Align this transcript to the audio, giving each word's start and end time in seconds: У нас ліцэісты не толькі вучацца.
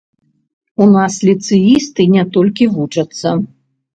У 0.85 0.87
нас 0.93 1.17
ліцэісты 1.27 2.07
не 2.15 2.23
толькі 2.37 2.69
вучацца. 2.79 3.37